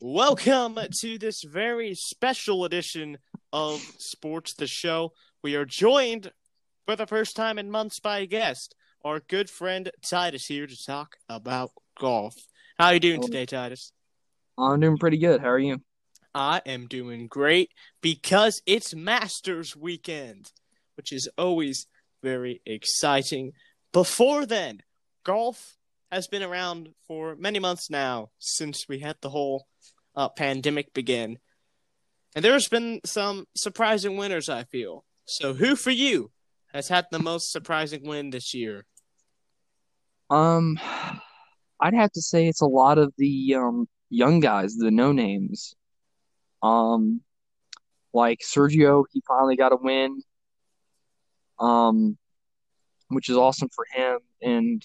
[0.00, 3.18] Welcome to this very special edition
[3.52, 5.12] of Sports the Show.
[5.42, 6.30] We are joined
[6.86, 10.76] for the first time in months by a guest, our good friend Titus here to
[10.86, 12.36] talk about golf.
[12.78, 13.90] How are you doing today, Titus?
[14.56, 15.40] I'm doing pretty good.
[15.40, 15.82] How are you?
[16.32, 20.52] I am doing great because it's Masters weekend,
[20.96, 21.88] which is always
[22.22, 23.50] very exciting.
[23.92, 24.80] Before then,
[25.24, 25.76] golf
[26.10, 29.66] has been around for many months now since we had the whole
[30.16, 31.38] uh, pandemic begin.
[32.34, 35.04] And there's been some surprising winners, I feel.
[35.24, 36.30] So, who for you
[36.72, 38.84] has had the most surprising win this year?
[40.30, 40.78] Um,
[41.80, 45.74] I'd have to say it's a lot of the um young guys, the no names.
[46.62, 47.22] Um,
[48.12, 50.22] like Sergio, he finally got a win.
[51.58, 52.16] Um,
[53.08, 54.82] which is awesome for him, and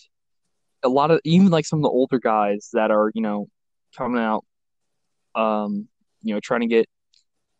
[0.83, 3.47] a lot of even like some of the older guys that are you know
[3.95, 4.45] coming out,
[5.35, 5.87] um,
[6.21, 6.87] you know, trying to get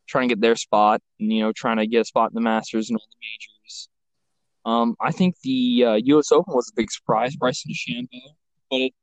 [0.08, 2.42] trying to get their spot, and you know, trying to get a spot in the
[2.42, 3.90] Masters and all the majors.
[4.66, 6.32] Um, I think the uh, U.S.
[6.32, 8.36] Open was a big surprise, Bryson DeChambeau,
[8.70, 8.94] but it,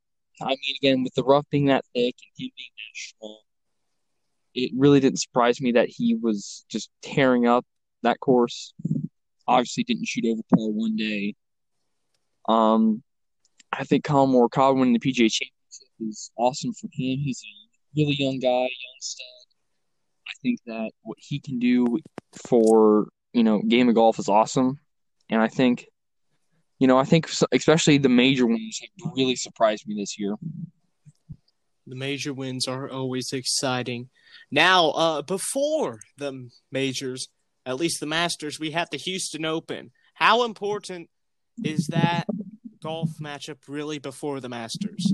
[0.41, 3.37] I mean, again, with the rough being that thick and him being that strong,
[4.55, 7.65] it really didn't surprise me that he was just tearing up
[8.01, 8.73] that course.
[9.47, 11.35] Obviously, didn't shoot over par one day.
[12.47, 13.03] Um,
[13.71, 15.51] I think Collin Morikawa winning the PGA Championship
[15.99, 17.19] is awesome for him.
[17.19, 19.25] He's a really young guy, young stud.
[20.27, 21.99] I think that what he can do
[22.47, 24.79] for you know game of golf is awesome,
[25.29, 25.87] and I think
[26.79, 30.35] you know I think especially the major ones have really surprised me this year.
[31.87, 34.09] The major wins are always exciting.
[34.49, 37.27] Now, uh, before the majors,
[37.65, 39.91] at least the Masters, we have the Houston Open.
[40.13, 41.09] How important
[41.63, 42.25] is that
[42.81, 45.13] golf matchup really before the Masters?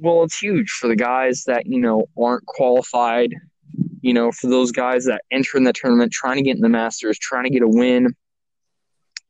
[0.00, 3.34] Well, it's huge for the guys that, you know, aren't qualified,
[4.02, 6.68] you know, for those guys that enter in the tournament trying to get in the
[6.68, 8.14] Masters, trying to get a win.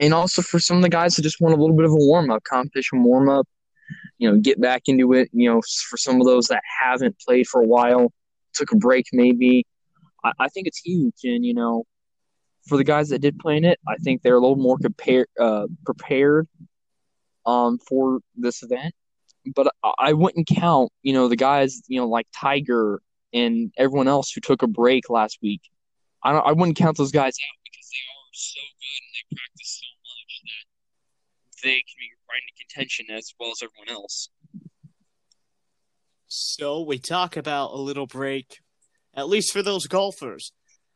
[0.01, 1.97] And also for some of the guys that just want a little bit of a
[1.97, 3.47] warm up, competition warm up,
[4.19, 5.29] you know, get back into it.
[5.33, 8.13] You know, for some of those that haven't played for a while,
[8.55, 9.67] took a break maybe.
[10.25, 11.15] I, I think it's huge.
[11.25, 11.85] And, you know,
[12.67, 15.27] for the guys that did play in it, I think they're a little more compare,
[15.39, 16.49] uh, prepared
[17.47, 18.95] um, for this event.
[19.55, 23.01] But I, wouldn't count, you know, the guys, you know, like Tiger
[23.33, 25.63] and everyone else who took a break last week.
[26.23, 29.37] I don't, I wouldn't count those guys out because they are so good and they
[29.37, 34.29] practice so much that they can be right into contention as well as everyone else.
[36.27, 38.61] So we talk about a little break,
[39.15, 40.53] at least for those golfers.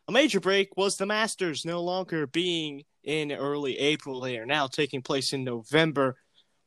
[0.07, 4.21] A major break was the Masters no longer being in early April.
[4.21, 6.17] They are now taking place in November.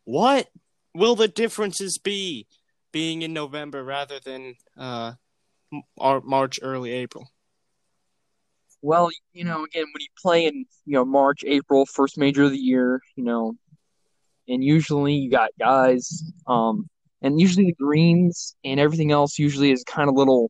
[0.07, 0.47] What
[0.95, 2.47] will the differences be
[2.93, 5.15] being in November rather than uh,
[5.97, 7.27] March, early April?
[8.81, 12.51] Well, you know, again, when you play in, you know, March, April, first major of
[12.51, 13.55] the year, you know,
[14.47, 16.87] and usually you got guys, um,
[17.21, 20.49] and usually the greens and everything else usually is kind of little,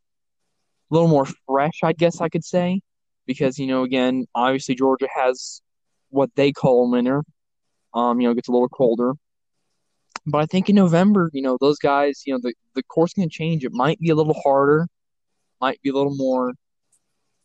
[0.91, 2.81] little more fresh, I guess I could say,
[3.25, 5.63] because you know, again, obviously Georgia has
[6.11, 7.23] what they call winter.
[7.95, 9.13] Um, you know, it gets a little colder,
[10.27, 13.29] but I think in November, you know, those guys, you know, the, the course can
[13.29, 13.63] change.
[13.63, 14.87] It might be a little harder,
[15.61, 16.53] might be a little more.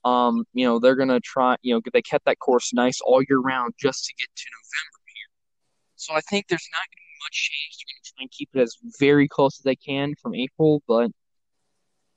[0.05, 1.57] Um, you know, they're gonna try.
[1.63, 4.99] You know, they kept that course nice all year round just to get to November
[5.07, 5.31] here.
[5.95, 7.77] So I think there's not gonna be much change.
[7.79, 11.13] They're gonna try and keep it as very close as they can from April, but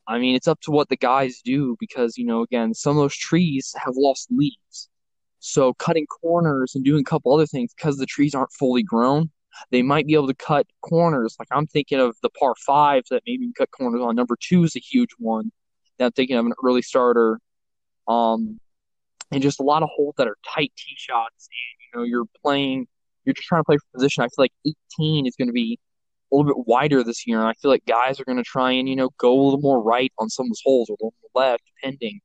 [0.07, 3.03] I mean, it's up to what the guys do because you know, again, some of
[3.03, 4.89] those trees have lost leaves.
[5.39, 9.29] So cutting corners and doing a couple other things because the trees aren't fully grown
[9.71, 11.35] they might be able to cut corners.
[11.39, 14.15] Like I'm thinking of the par five that maybe cut corners on.
[14.15, 15.51] Number two is a huge one.
[15.97, 17.39] That I'm thinking of an early starter.
[18.07, 18.59] Um,
[19.31, 21.49] and just a lot of holes that are tight tee shots.
[21.49, 22.87] And, you know, you're playing,
[23.23, 24.23] you're just trying to play for position.
[24.23, 25.79] I feel like 18 is going to be
[26.31, 27.39] a little bit wider this year.
[27.39, 29.61] And I feel like guys are going to try and, you know, go a little
[29.61, 32.21] more right on some of those holes or a little more left, depending.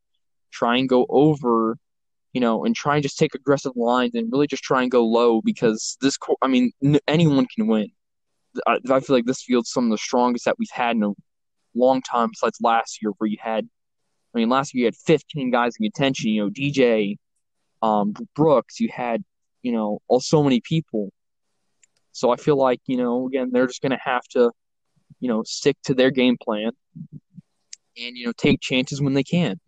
[0.52, 1.76] Try and go over
[2.32, 5.04] you know, and try and just take aggressive lines and really just try and go
[5.04, 6.72] low because this, I mean,
[7.08, 7.88] anyone can win.
[8.66, 11.12] I, I feel like this field's some of the strongest that we've had in a
[11.74, 13.68] long time besides last year where you had,
[14.34, 17.16] I mean, last year you had 15 guys in contention, you know, DJ,
[17.82, 19.24] um, Brooks, you had,
[19.62, 21.10] you know, all so many people.
[22.12, 24.50] So I feel like, you know, again, they're just going to have to,
[25.20, 26.72] you know, stick to their game plan
[27.96, 29.60] and, you know, take chances when they can.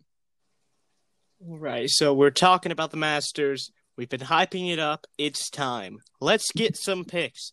[1.45, 3.69] All right, so we're talking about the Masters.
[3.97, 5.05] We've been hyping it up.
[5.17, 5.97] It's time.
[6.21, 7.51] Let's get some picks.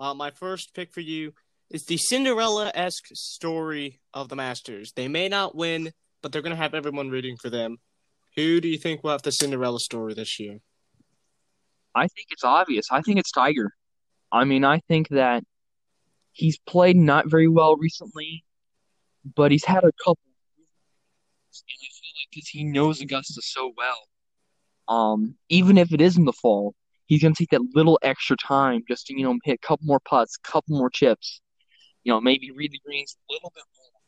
[0.00, 1.34] Uh, my first pick for you
[1.70, 4.92] is the Cinderella esque story of the Masters.
[4.96, 7.76] They may not win, but they're going to have everyone rooting for them.
[8.34, 10.58] Who do you think will have the Cinderella story this year?
[11.94, 12.86] I think it's obvious.
[12.90, 13.70] I think it's Tiger.
[14.32, 15.44] I mean, I think that
[16.32, 18.44] he's played not very well recently,
[19.36, 20.18] but he's had a couple.
[21.52, 21.97] And
[22.30, 24.08] because he knows Augusta so well,
[24.88, 26.74] um, even if it is in the fall,
[27.06, 30.00] he's gonna take that little extra time just to you know hit a couple more
[30.00, 31.40] putts, couple more chips,
[32.04, 34.00] you know, maybe read the greens a little bit more.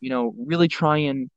[0.00, 1.30] You know, really try and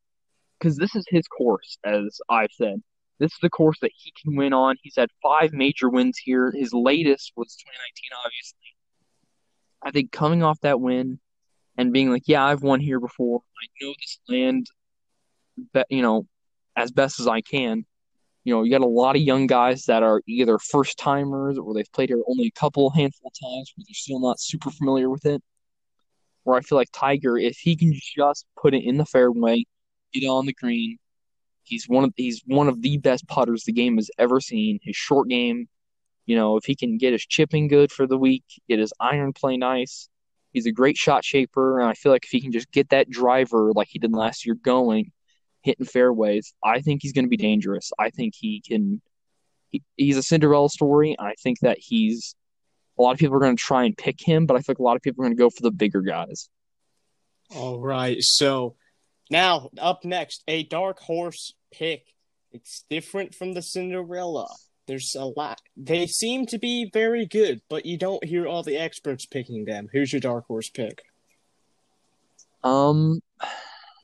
[0.59, 2.81] because this is his course, as I've said.
[3.19, 4.77] This is the course that he can win on.
[4.81, 6.53] He's had five major wins here.
[6.55, 8.59] His latest was 2019, obviously.
[9.83, 11.19] I think coming off that win
[11.77, 13.41] and being like, yeah, I've won here before.
[13.61, 14.67] I know this land,
[15.89, 16.25] you know,
[16.75, 17.85] as best as I can.
[18.45, 21.73] You know, you got a lot of young guys that are either first timers or
[21.73, 25.09] they've played here only a couple handful of times, but they're still not super familiar
[25.09, 25.41] with it.
[26.43, 29.65] Where I feel like Tiger, if he can just put it in the fairway,
[30.13, 30.97] get on the green,
[31.63, 34.79] he's one of he's one of the best putters the game has ever seen.
[34.81, 35.67] His short game,
[36.25, 39.33] you know, if he can get his chipping good for the week, get his iron
[39.33, 40.09] play nice,
[40.53, 41.79] he's a great shot shaper.
[41.79, 44.45] And I feel like if he can just get that driver like he did last
[44.45, 45.11] year going,
[45.61, 47.91] hitting fairways, I think he's going to be dangerous.
[47.99, 49.01] I think he can.
[49.69, 51.15] He, he's a Cinderella story.
[51.19, 52.35] I think that he's
[52.97, 54.83] a lot of people are going to try and pick him, but I think a
[54.83, 56.49] lot of people are going to go for the bigger guys.
[57.55, 58.17] All right.
[58.19, 58.75] So
[59.29, 62.03] now up next, a dark horse pick.
[62.51, 64.47] It's different from the Cinderella.
[64.87, 65.61] There's a lot.
[65.77, 69.87] They seem to be very good, but you don't hear all the experts picking them.
[69.91, 71.03] Who's your dark horse pick?
[72.63, 73.21] Um,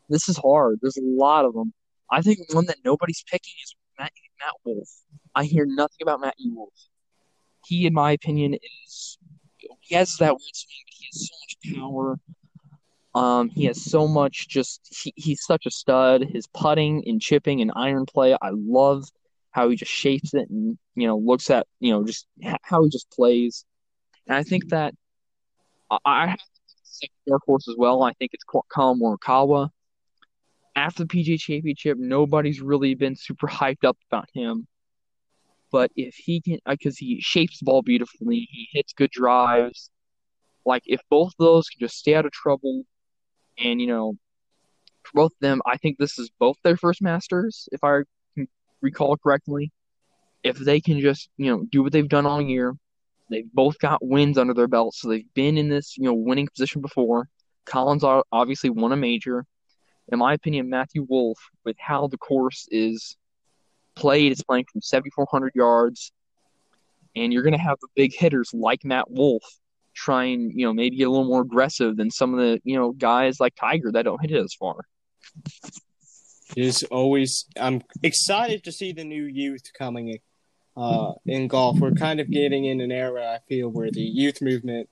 [0.09, 0.79] this is hard.
[0.81, 1.73] There's a lot of them.
[2.11, 4.89] I think one that nobody's picking is Matt, Matt Wolff.
[5.33, 6.73] I hear nothing about Matt Wolff.
[7.65, 8.55] he, in my opinion,
[8.85, 9.17] is
[9.81, 12.19] he has that weird swing, but he has so much power.
[13.15, 16.23] Um, he has so much just he, he's such a stud.
[16.23, 19.05] His putting and chipping and iron play, I love
[19.51, 22.27] how he just shapes it and you know looks at you know just
[22.61, 23.65] how he just plays.
[24.27, 24.93] And I think that
[25.89, 26.39] I, I have
[26.83, 28.03] second dark horse as well.
[28.03, 29.69] I think it's Collin Morikawa.
[30.75, 34.67] After the PGA Championship, nobody's really been super hyped up about him.
[35.71, 39.89] But if he can, because uh, he shapes the ball beautifully, he hits good drives.
[40.65, 42.83] Like if both of those can just stay out of trouble,
[43.57, 44.17] and you know,
[45.13, 48.01] both of them, I think this is both their first Masters, if I
[48.81, 49.71] recall correctly.
[50.43, 52.73] If they can just you know do what they've done all year,
[53.29, 56.47] they've both got wins under their belt, so they've been in this you know winning
[56.47, 57.27] position before.
[57.65, 59.45] Collins obviously won a major.
[60.09, 63.17] In my opinion, Matthew Wolff, with how the course is
[63.95, 64.31] played.
[64.31, 66.11] It's playing from 7,400 yards,
[67.15, 69.43] and you're going to have the big hitters like Matt Wolff
[69.95, 72.77] try and you know maybe get a little more aggressive than some of the you
[72.77, 74.75] know guys like Tiger that don't hit it as far.
[76.55, 77.45] It is always.
[77.59, 80.19] I'm excited to see the new youth coming in,
[80.77, 81.79] uh, in golf.
[81.79, 84.89] We're kind of getting in an era I feel where the youth movement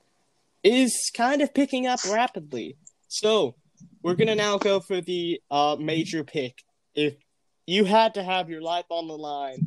[0.62, 2.76] is kind of picking up rapidly.
[3.06, 3.54] So
[4.04, 6.62] we're gonna now go for the uh, major pick.
[6.94, 7.14] If
[7.66, 9.66] you had to have your life on the line,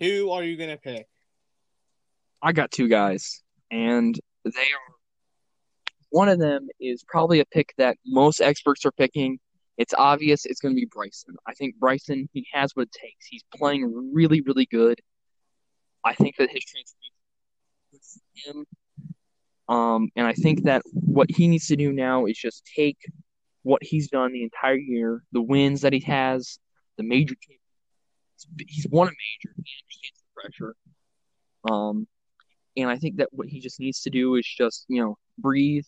[0.00, 1.06] who are you to pick?
[2.42, 4.94] I got two guys, and they are.
[6.10, 9.38] One of them is probably a pick that most experts are picking.
[9.76, 11.36] It's obvious it's going to be Bryson.
[11.46, 13.26] I think Bryson, he has what it takes.
[13.26, 15.00] He's playing really, really good.
[16.04, 17.04] I think that his transformation
[18.34, 18.66] him.
[19.68, 22.96] Um, and I think that what he needs to do now is just take
[23.68, 26.58] what he's done the entire year, the wins that he has,
[26.96, 27.34] the major
[28.66, 29.54] He's won a major.
[29.62, 30.76] He understands the pressure.
[31.70, 32.06] Um,
[32.78, 35.84] and I think that what he just needs to do is just you know breathe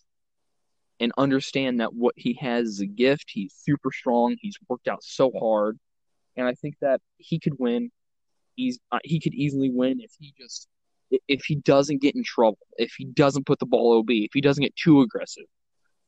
[0.99, 3.31] and understand that what he has is a gift.
[3.33, 4.35] He's super strong.
[4.39, 5.79] He's worked out so hard,
[6.37, 7.89] and I think that he could win.
[8.55, 10.67] He's uh, he could easily win if he just
[11.27, 14.41] if he doesn't get in trouble, if he doesn't put the ball OB, if he
[14.41, 15.45] doesn't get too aggressive.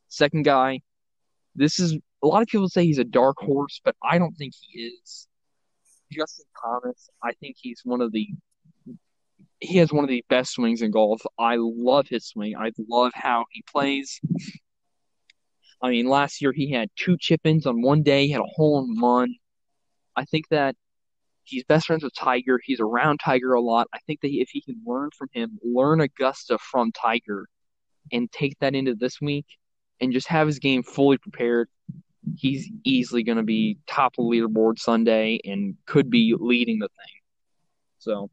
[0.09, 0.81] Second guy,
[1.55, 4.53] this is a lot of people say he's a dark horse, but I don't think
[4.59, 5.27] he is.
[6.11, 8.27] Justin Thomas, I think he's one of the
[9.59, 11.21] he has one of the best swings in golf.
[11.39, 12.55] I love his swing.
[12.57, 14.19] I love how he plays.
[15.81, 18.55] I mean, last year he had two chip ins on one day, he had a
[18.55, 19.35] hole in one.
[20.15, 20.75] I think that
[21.43, 22.59] he's best friends with Tiger.
[22.63, 23.87] He's around Tiger a lot.
[23.93, 27.47] I think that if he can learn from him, learn Augusta from Tiger,
[28.11, 29.45] and take that into this week,
[30.01, 31.69] and just have his game fully prepared,
[32.35, 36.87] he's easily going to be top of the leaderboard Sunday and could be leading the
[36.87, 37.21] thing.
[37.99, 38.29] So,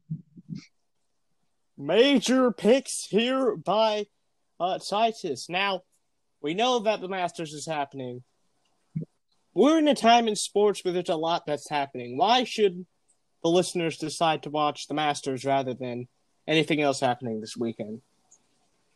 [1.77, 4.07] major picks here by
[4.59, 5.47] uh, Titus.
[5.49, 5.81] Now,
[6.41, 8.23] We know that the Masters is happening.
[9.53, 12.17] We're in a time in sports where there's a lot that's happening.
[12.17, 12.85] Why should
[13.43, 16.07] the listeners decide to watch the Masters rather than
[16.47, 18.01] anything else happening this weekend?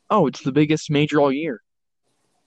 [0.09, 1.61] Oh, it's the biggest major all year.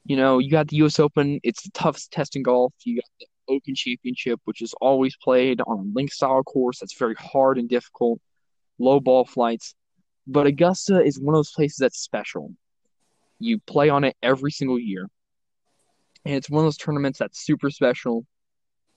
[0.08, 0.98] You know, you got the U.S.
[0.98, 1.38] Open.
[1.42, 2.72] It's the toughest test in golf.
[2.82, 6.98] You got the Open Championship, which is always played on a link style course that's
[6.98, 8.18] very hard and difficult,
[8.78, 9.74] low ball flights.
[10.26, 12.54] But Augusta is one of those places that's special.
[13.38, 15.06] You play on it every single year.
[16.24, 18.24] And it's one of those tournaments that's super special,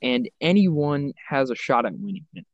[0.01, 2.45] and anyone has a shot at winning it.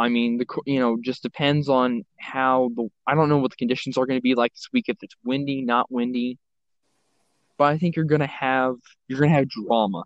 [0.00, 3.56] I mean, the you know just depends on how the I don't know what the
[3.56, 6.38] conditions are going to be like this week if it's windy, not windy.
[7.58, 8.76] But I think you're to have
[9.08, 10.04] you're to have drama.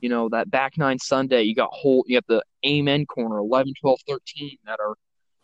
[0.00, 3.72] You know, that back nine Sunday, you got whole you got the amen corner 11,
[3.80, 4.94] 12, 13 that are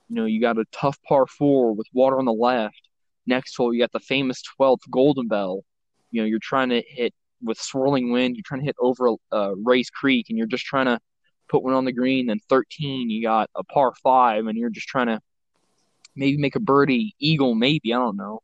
[0.09, 2.81] you know, you got a tough par 4 with water on the left.
[3.27, 5.63] Next hole, you got the famous 12th Golden Bell.
[6.11, 9.55] You know, you're trying to hit with swirling wind, you're trying to hit over uh,
[9.63, 10.99] Rae's Creek and you're just trying to
[11.49, 12.27] put one on the green.
[12.27, 15.21] Then 13, you got a par five, and you're just trying to
[16.15, 18.41] maybe make a birdie, eagle, maybe I don't know.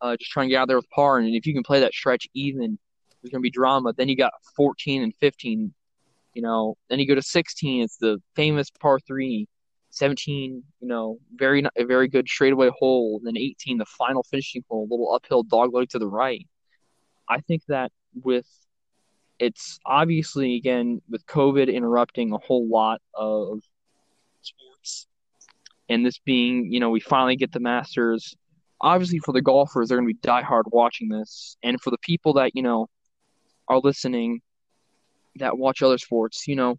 [0.00, 1.92] Uh, just trying to get out there with par, and if you can play that
[1.92, 2.78] stretch even,
[3.22, 3.92] there's gonna be drama.
[3.92, 5.74] Then you got 14 and 15,
[6.34, 6.76] you know.
[6.88, 9.48] Then you go to 16, it's the famous par three.
[9.90, 13.16] 17, you know, very a very good straightaway hole.
[13.18, 16.46] And Then 18, the final finishing hole, a little uphill dogleg to the right.
[17.28, 17.90] I think that
[18.22, 18.46] with
[19.38, 23.60] it's obviously again with COVID interrupting a whole lot of
[24.40, 25.06] sports,
[25.88, 28.36] and this being you know we finally get the Masters.
[28.80, 32.34] Obviously, for the golfers, they're going to be diehard watching this, and for the people
[32.34, 32.88] that you know
[33.68, 34.40] are listening
[35.36, 36.78] that watch other sports, you know,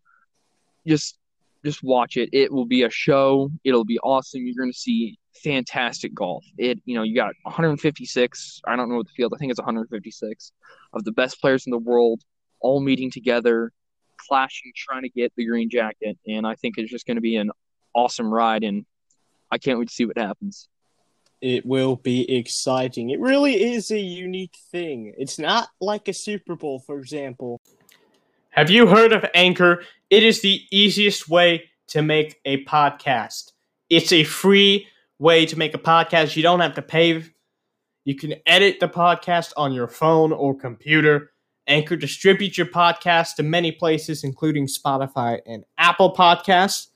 [0.88, 1.18] just
[1.66, 2.30] just watch it.
[2.32, 3.52] It will be a show.
[3.64, 4.46] It'll be awesome.
[4.46, 6.46] You're going to see fantastic golf.
[6.58, 8.62] It, you know, you got 156.
[8.66, 9.34] I don't know what the field.
[9.34, 10.52] I think it's 156
[10.94, 12.22] of the best players in the world
[12.62, 13.72] all meeting together,
[14.18, 16.18] clashing, trying to get the green jacket.
[16.28, 17.52] And I think it's just going to be an
[17.94, 18.64] awesome ride.
[18.64, 18.86] And
[19.52, 20.68] I can't wait to see what happens.
[21.42, 23.10] It will be exciting.
[23.10, 25.14] It really is a unique thing.
[25.18, 27.62] It's not like a Super Bowl, for example.
[28.50, 29.84] Have you heard of Anchor?
[30.10, 33.54] It is the easiest way to make a podcast.
[33.90, 36.36] It's a free way to make a podcast.
[36.36, 37.24] You don't have to pay.
[38.06, 41.32] You can edit the podcast on your phone or computer.
[41.68, 46.88] Anchor distributes your podcast to many places, including Spotify and Apple Podcasts.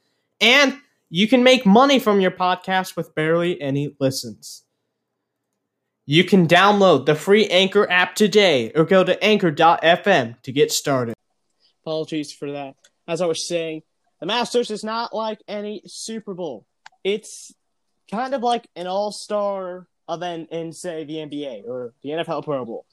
[0.42, 0.80] And
[1.14, 4.64] you can make money from your podcast with barely any listens.
[6.08, 11.14] You can download the free Anchor app today or go to anchor.fm to get started.
[11.84, 12.74] Apologies for that.
[13.08, 13.84] As I was saying,
[14.22, 16.66] the Masters is not like any Super Bowl.
[17.04, 17.54] It's
[18.10, 22.66] kind of like an all star event in, say, the NBA or the NFL Pro
[22.66, 22.88] Bowl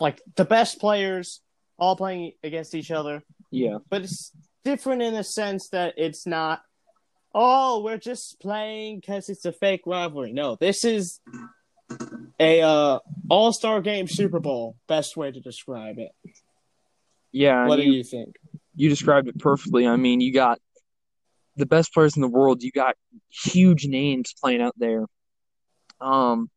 [0.00, 1.40] like the best players
[1.78, 3.22] all playing against each other.
[3.50, 3.78] Yeah.
[3.88, 4.32] But it's
[4.64, 6.62] different in the sense that it's not,
[7.34, 10.32] oh, we're just playing because it's a fake rivalry.
[10.32, 11.20] No, this is
[12.38, 14.76] a uh, all star game Super Bowl.
[14.88, 16.10] Best way to describe it.
[17.32, 17.66] Yeah.
[17.66, 18.36] What do you, you think?
[18.74, 19.86] You described it perfectly.
[19.86, 20.58] I mean, you got
[21.56, 22.62] the best players in the world.
[22.62, 22.96] You got
[23.28, 25.06] huge names playing out there.
[26.00, 26.50] Um,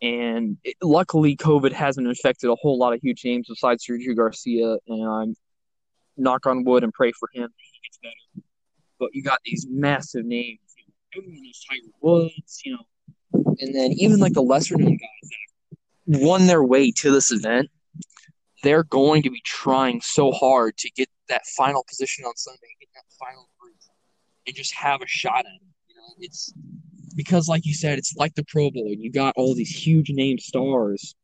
[0.00, 4.76] and it, luckily, COVID hasn't affected a whole lot of huge names besides Sergio Garcia.
[4.86, 5.34] And I'm
[6.16, 8.44] knock on wood and pray for him he gets better.
[8.98, 10.60] But you got these massive names.
[11.16, 16.20] Everyone knows Tiger Woods, you know, and then even like the lesser known guys that
[16.20, 17.68] won their way to this event.
[18.62, 22.88] They're going to be trying so hard to get that final position on Sunday, get
[22.94, 23.76] that final group,
[24.46, 25.62] and just have a shot at it.
[25.88, 26.52] You know, it's
[27.14, 28.92] because, like you said, it's like the Pro Bowl.
[28.96, 31.14] You got all these huge name stars,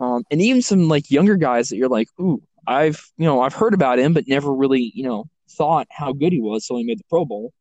[0.00, 3.54] um, and even some like younger guys that you're like, ooh, I've you know I've
[3.54, 6.66] heard about him, but never really you know thought how good he was.
[6.66, 7.52] So he made the Pro Bowl,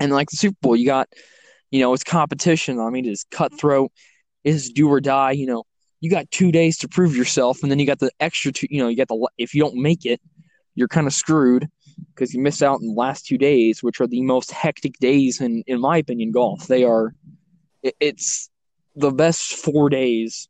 [0.00, 1.08] and like the Super Bowl, you got
[1.70, 2.80] you know it's competition.
[2.80, 3.92] I mean, it's cutthroat,
[4.44, 5.32] it's do or die.
[5.32, 5.64] You know,
[6.00, 8.66] you got two days to prove yourself, and then you got the extra two.
[8.70, 10.20] You know, you got the if you don't make it,
[10.74, 11.68] you're kind of screwed
[12.14, 15.40] because you miss out in the last two days, which are the most hectic days
[15.40, 16.66] in, in my opinion, golf.
[16.66, 17.14] They are,
[17.82, 18.50] it, it's
[18.94, 20.48] the best four days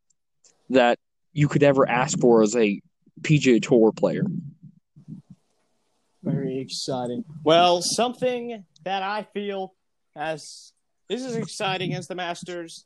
[0.71, 0.99] that
[1.33, 2.81] you could ever ask for as a
[3.23, 4.25] PGA Tour player.
[6.27, 7.25] Very exciting.
[7.45, 9.75] Well, something that I feel
[10.17, 10.73] as
[11.09, 12.85] this is exciting as the Masters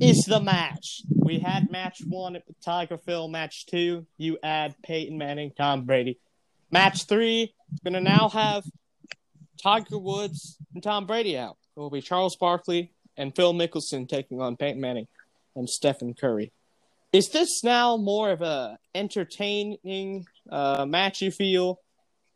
[0.00, 1.02] is the match.
[1.14, 3.28] We had match one at the Tiger Phil.
[3.28, 6.18] Match two, you add Peyton Manning, Tom Brady.
[6.70, 7.54] Match three,
[7.84, 8.64] to now have
[9.62, 11.58] Tiger Woods and Tom Brady out.
[11.76, 15.06] It will be Charles Barkley and Phil Mickelson taking on Peyton Manning
[15.54, 16.50] and Stephen Curry.
[17.12, 21.78] is this now more of a entertaining uh, match you feel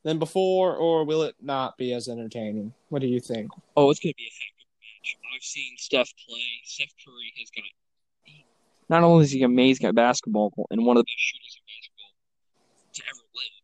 [0.09, 2.73] than before, or will it not be as entertaining?
[2.89, 3.51] What do you think?
[3.77, 5.37] Oh, it's gonna be a heck of a match.
[5.37, 6.49] I've seen Steph play.
[6.65, 7.65] Steph Curry has got.
[8.89, 12.13] Not only is he amazing at basketball and one of the best shooters in basketball
[12.95, 13.61] to ever live,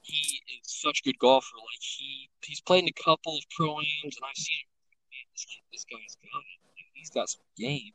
[0.00, 1.56] he is such a good golfer.
[1.58, 4.72] Like he, he's played in a couple of pro ams, and I've seen him.
[5.12, 6.88] Man, this, this guy's got it.
[6.94, 7.92] He's got some game.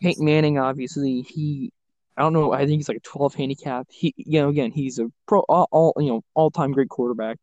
[0.00, 1.72] Peyton Manning, obviously, he
[2.16, 2.52] I don't know.
[2.52, 3.86] I think he's like a 12 handicap.
[3.90, 7.38] He, you know, again, he's a pro, all, all you know, all time great quarterback,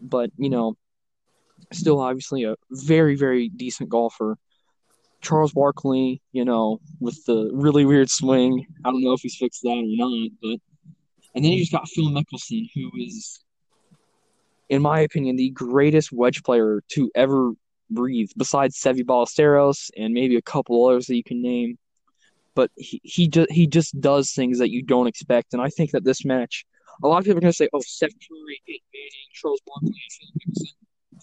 [0.00, 0.74] but you know,
[1.72, 4.36] still obviously a very, very decent golfer.
[5.20, 8.66] Charles Barkley, you know, with the really weird swing.
[8.84, 10.58] I don't know if he's fixed that or not, but
[11.34, 13.40] and then you just got Phil Mickelson, who is,
[14.68, 17.52] in my opinion, the greatest wedge player to ever
[17.90, 21.76] breathe, besides Seve Ballesteros and maybe a couple others that you can name
[22.60, 25.92] but he he just he just does things that you don't expect, and I think
[25.92, 26.66] that this match,
[27.02, 29.94] a lot of people are going to say, "Oh, Steph Curry, Peyton Manning, Charles Barkley,
[30.14, 30.74] Phil Mickelson,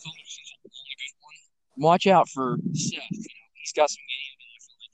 [0.02, 3.04] Phil Mickelson's a really good one." Watch out for Steph.
[3.12, 4.94] You know, he's got some game, and I feel like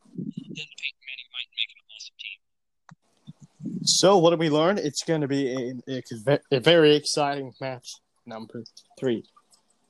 [0.57, 3.85] then Peyton Manning might make an awesome team.
[3.85, 4.77] So, what did we learn?
[4.77, 7.87] It's going to be a, a, a very exciting match
[8.25, 8.65] number
[8.99, 9.23] 3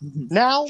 [0.03, 0.29] Mhm.
[0.29, 0.67] Now,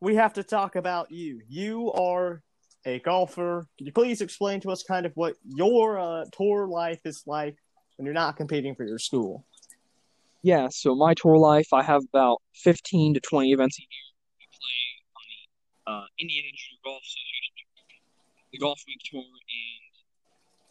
[0.00, 1.42] we have to talk about you.
[1.46, 2.42] You are
[2.86, 3.66] a golfer.
[3.78, 7.56] Could you please explain to us kind of what your uh, tour life is like
[7.96, 9.44] when you're not competing for your school?
[10.42, 14.08] Yeah, so my tour life, I have about 15 to 20 events a year.
[14.38, 14.80] We play
[15.18, 17.66] on the uh, Indiana Junior Golf Association,
[18.52, 19.92] the Golfweek Tour, and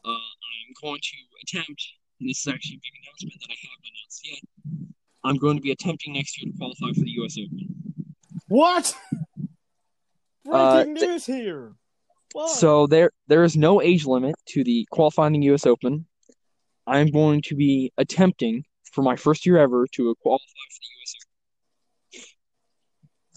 [0.06, 1.88] uh, I'm going to attempt,
[2.20, 4.42] and this is actually a big announcement that I haven't announced yet,
[5.24, 7.38] I'm going to be attempting next year to qualify for the U.S.
[7.38, 7.76] Open.
[8.48, 8.96] What?
[10.52, 11.74] Uh, Breaking news here.
[12.34, 12.50] What?
[12.50, 15.66] So there there is no age limit to the qualifying the U.S.
[15.66, 16.06] Open.
[16.86, 21.14] I'm going to be attempting for my first year ever to qualify for the U.S.
[22.16, 22.26] Open.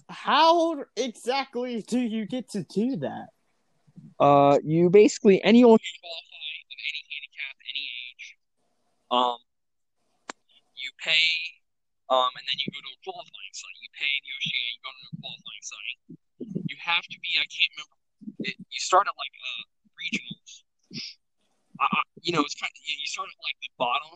[0.09, 3.27] how exactly do you get to do that?
[4.19, 8.25] Uh, you basically anyone can qualify of any handicap, any age.
[9.09, 9.37] Um,
[10.77, 11.25] you pay,
[12.09, 13.77] um, and then you go to a qualifying site.
[13.81, 15.99] You pay the OCA, you go to a qualifying site.
[16.69, 17.29] You have to be.
[17.41, 18.02] I can't remember.
[18.43, 19.63] You start at like uh
[19.95, 20.51] regionals.
[21.79, 24.13] Uh, you know, it's kind of you start at like the bottom,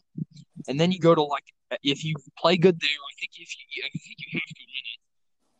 [0.67, 1.47] and then you go to like
[1.83, 2.99] if you play good there.
[3.01, 5.01] I think if you, I think you have to win it.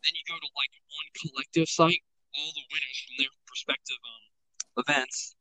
[0.06, 2.04] Then you go to like one collective site.
[2.38, 4.24] All the winners from their respective um
[4.86, 5.34] events,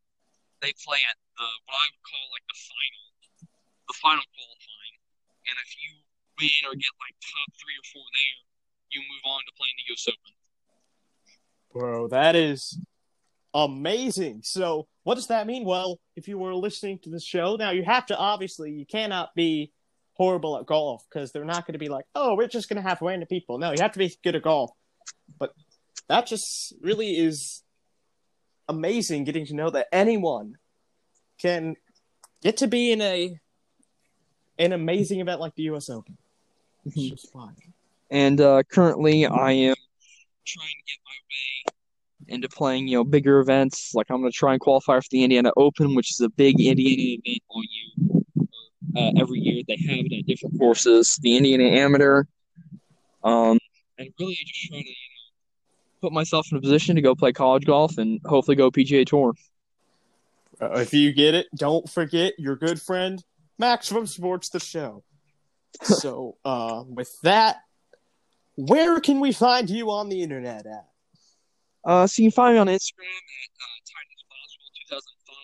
[0.64, 3.04] they play at the what I would call like the final,
[3.90, 4.96] the final qualifying.
[5.46, 5.92] And if you
[6.40, 8.38] win or get like top three or four there,
[8.90, 10.08] you move on to playing the U.S.
[10.08, 10.34] Open.
[11.76, 12.80] Bro, that is
[13.54, 14.40] amazing.
[14.44, 15.64] So, what does that mean?
[15.64, 19.34] Well, if you were listening to the show, now you have to obviously, you cannot
[19.34, 19.72] be
[20.14, 22.88] horrible at golf because they're not going to be like, oh, we're just going to
[22.88, 23.58] have random people.
[23.58, 24.70] No, you have to be good at golf.
[25.38, 25.54] But
[26.08, 27.62] that just really is
[28.68, 30.54] amazing getting to know that anyone
[31.38, 31.76] can
[32.42, 33.38] get to be in a
[34.58, 36.16] an amazing event like the US Open.
[37.32, 37.54] Fun.
[38.10, 39.74] And uh, currently, I am
[40.44, 41.75] trying to get my way
[42.28, 43.94] into playing, you know, bigger events.
[43.94, 46.60] Like I'm going to try and qualify for the Indiana Open, which is a big
[46.60, 48.22] Indiana event all year.
[48.96, 51.18] Uh, every year they have it at different courses.
[51.20, 52.24] The Indiana Amateur,
[53.22, 53.58] um,
[53.98, 57.32] and really just trying to, you know, put myself in a position to go play
[57.32, 59.34] college golf and hopefully go PGA Tour.
[60.60, 63.22] Uh, if you get it, don't forget your good friend
[63.58, 65.02] Max from Sports the Show.
[65.82, 67.58] so, uh, with that,
[68.56, 70.86] where can we find you on the internet at?
[71.86, 75.38] Uh, so you can find me on Instagram at uh, Titus Boswell 2005.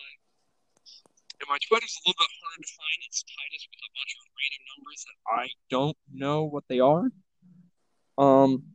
[1.38, 2.98] And my Twitter's a little bit harder to find.
[3.06, 7.06] It's Titus with a bunch of random numbers that I don't know what they are.
[8.18, 8.74] Um,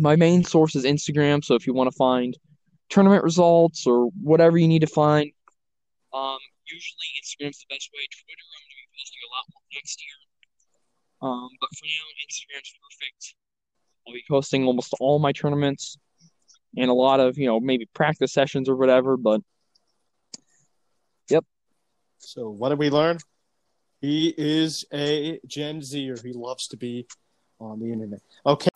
[0.00, 1.44] my main source is Instagram.
[1.44, 2.32] So if you want to find
[2.88, 5.28] tournament results or whatever you need to find,
[6.16, 8.08] um, usually Instagram's the best way.
[8.08, 10.18] Twitter, I'm going to be posting a lot more next year.
[11.20, 13.36] Um, but for now, Instagram's perfect.
[14.08, 15.98] I'll be posting almost all my tournaments
[16.76, 19.16] and a lot of you know maybe practice sessions or whatever.
[19.16, 19.40] But
[21.28, 21.44] yep.
[22.18, 23.18] So, what did we learn?
[24.00, 26.16] He is a Gen Zer.
[26.22, 27.06] He loves to be
[27.58, 28.20] on the internet.
[28.44, 28.68] Okay.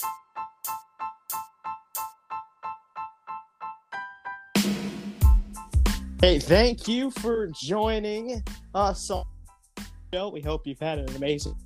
[6.20, 9.24] Hey, thank you for joining us on
[9.76, 10.28] the show.
[10.28, 11.56] We hope you've had an amazing.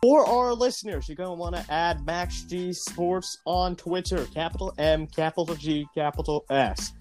[0.00, 4.72] For our listeners, you're going to want to add Max G Sports on Twitter, capital
[4.78, 6.92] M, capital G, capital S.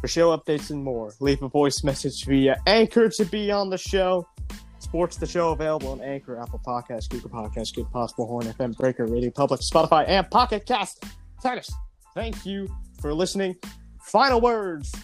[0.00, 3.76] For show updates and more, leave a voice message via Anchor to be on the
[3.76, 4.26] show.
[4.78, 9.04] Sports the show available on Anchor, Apple Podcasts, Google Podcasts, Good Possible Horn FM, Breaker,
[9.04, 11.04] Radio Public, Spotify, and Pocket Cast.
[11.42, 11.70] Titus,
[12.14, 12.66] thank you
[13.02, 13.56] for listening.
[14.04, 14.94] Final words.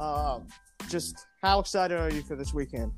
[0.00, 0.46] Um,
[0.88, 2.92] just how excited are you for this weekend?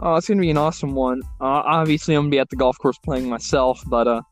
[0.00, 1.22] Oh, it's gonna be an awesome one.
[1.40, 4.22] Uh, obviously, I'm gonna be at the golf course playing myself, but uh,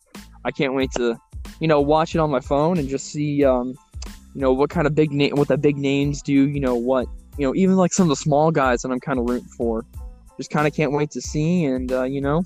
[0.44, 1.16] I can't wait to,
[1.60, 3.74] you know, watch it on my phone and just see, um,
[4.34, 6.48] you know, what kind of big name, what the big names do.
[6.48, 9.18] You know, what, you know, even like some of the small guys that I'm kind
[9.18, 9.84] of rooting for.
[10.36, 12.44] Just kind of can't wait to see, and uh, you know,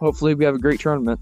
[0.00, 1.20] hopefully we have a great tournament.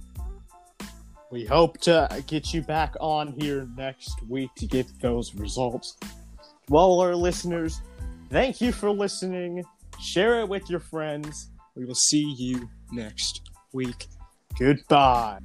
[1.31, 5.97] We hope to get you back on here next week to get those results.
[6.69, 7.83] Well, our listeners,
[8.31, 9.63] thank you for listening.
[10.01, 11.51] Share it with your friends.
[11.75, 14.07] We will see you next week.
[14.59, 15.39] Goodbye.